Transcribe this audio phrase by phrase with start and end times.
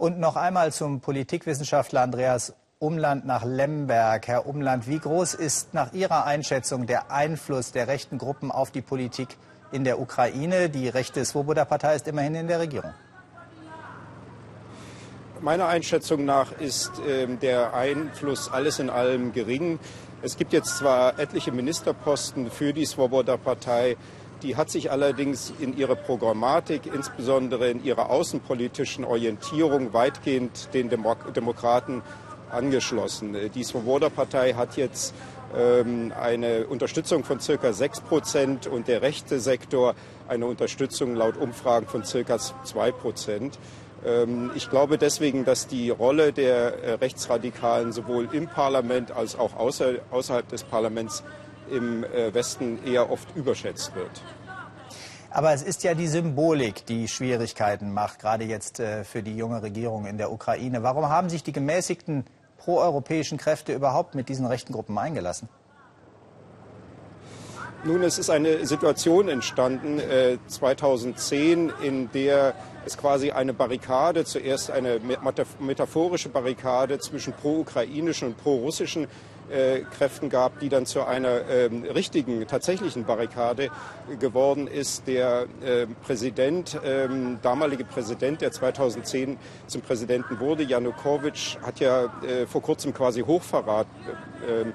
[0.00, 4.28] Und noch einmal zum Politikwissenschaftler Andreas Umland nach Lemberg.
[4.28, 8.80] Herr Umland, wie groß ist nach Ihrer Einschätzung der Einfluss der rechten Gruppen auf die
[8.80, 9.36] Politik
[9.72, 10.70] in der Ukraine?
[10.70, 12.94] Die rechte Svoboda-Partei ist immerhin in der Regierung.
[15.42, 19.78] Meiner Einschätzung nach ist äh, der Einfluss alles in allem gering.
[20.22, 23.98] Es gibt jetzt zwar etliche Ministerposten für die Svoboda-Partei,
[24.42, 31.32] die hat sich allerdings in ihrer Programmatik, insbesondere in ihrer außenpolitischen Orientierung, weitgehend den Demok
[31.34, 32.02] Demokraten
[32.50, 33.36] angeschlossen.
[33.54, 35.14] Die Svoboda-Partei hat jetzt
[35.56, 39.94] ähm, eine Unterstützung von circa 6 Prozent und der rechte Sektor
[40.28, 43.58] eine Unterstützung laut Umfragen von circa 2 Prozent.
[44.04, 49.56] Ähm, ich glaube deswegen, dass die Rolle der äh, Rechtsradikalen sowohl im Parlament als auch
[49.56, 51.22] außer, außerhalb des Parlaments
[51.70, 54.10] im äh, Westen eher oft überschätzt wird.
[55.30, 59.62] Aber es ist ja die Symbolik, die Schwierigkeiten macht, gerade jetzt äh, für die junge
[59.62, 60.82] Regierung in der Ukraine.
[60.82, 62.24] Warum haben sich die gemäßigten
[62.58, 65.48] proeuropäischen Kräfte überhaupt mit diesen rechten Gruppen eingelassen?
[67.84, 72.54] Nun, es ist eine Situation entstanden äh, 2010, in der
[72.86, 75.00] es quasi eine Barrikade, zuerst eine
[75.58, 79.06] metaphorische Barrikade zwischen pro-ukrainischen und pro-russischen
[79.50, 83.68] äh, Kräften gab, die dann zu einer ähm, richtigen, tatsächlichen Barrikade
[84.18, 85.06] geworden ist.
[85.06, 92.46] Der äh, Präsident, ähm, damalige Präsident, der 2010 zum Präsidenten wurde, Janukowitsch, hat ja äh,
[92.46, 93.88] vor kurzem quasi Hochverrat
[94.48, 94.72] ähm,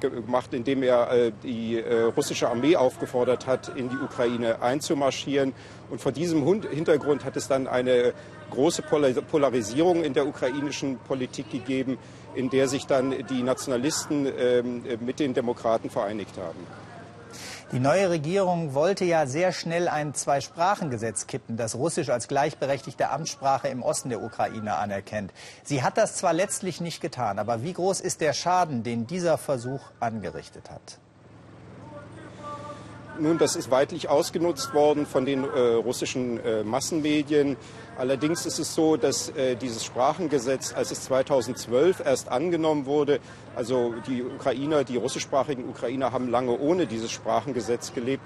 [0.00, 5.52] gemacht, indem er äh, die äh, russische Armee aufgefordert hat, in die Ukraine einzumarschieren.
[5.90, 8.12] Und vor diesem Hintergrund hat es dann eine
[8.50, 11.98] große Polarisierung in der ukrainischen Politik gegeben,
[12.34, 16.89] in der sich dann die Nationalisten ähm, mit den Demokraten vereinigt haben.
[17.72, 23.68] Die neue Regierung wollte ja sehr schnell ein Zweisprachengesetz kippen, das Russisch als gleichberechtigte Amtssprache
[23.68, 25.32] im Osten der Ukraine anerkennt.
[25.62, 29.38] Sie hat das zwar letztlich nicht getan, aber wie groß ist der Schaden, den dieser
[29.38, 30.98] Versuch angerichtet hat?
[33.20, 37.58] Nun, das ist weitlich ausgenutzt worden von den äh, russischen äh, Massenmedien.
[37.98, 43.20] Allerdings ist es so, dass äh, dieses Sprachengesetz, als es 2012 erst angenommen wurde,
[43.54, 48.22] also die Ukrainer, die russischsprachigen Ukrainer haben lange ohne dieses Sprachengesetz gelebt.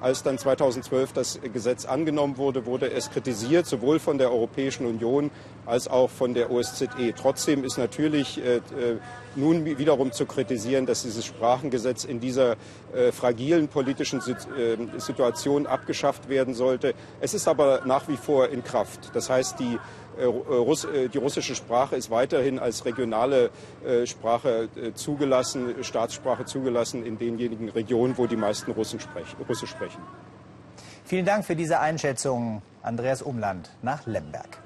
[0.00, 5.30] Als dann 2012 das Gesetz angenommen wurde, wurde es kritisiert, sowohl von der Europäischen Union
[5.66, 7.14] als auch von der OSZE.
[7.16, 8.60] Trotzdem ist natürlich äh, äh,
[9.34, 12.56] nun wiederum zu kritisieren, dass dieses Sprachengesetz in dieser
[12.94, 16.94] äh, fragilen politischen äh, Situation abgeschafft werden sollte.
[17.20, 19.10] Es ist aber nach wie vor in Kraft.
[19.14, 19.78] Das heißt, die
[20.18, 23.50] die russische Sprache ist weiterhin als regionale
[24.04, 30.02] Sprache zugelassen, Staatssprache zugelassen in denjenigen Regionen, wo die meisten Russen sprechen, Russisch sprechen.
[31.04, 34.58] Vielen Dank für diese Einschätzung, Andreas Umland nach Lemberg.